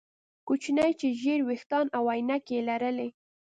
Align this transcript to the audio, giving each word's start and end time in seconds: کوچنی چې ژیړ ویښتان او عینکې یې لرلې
کوچنی 0.47 0.91
چې 0.99 1.07
ژیړ 1.21 1.39
ویښتان 1.45 1.85
او 1.97 2.03
عینکې 2.13 2.53
یې 2.57 2.61
لرلې 2.69 3.09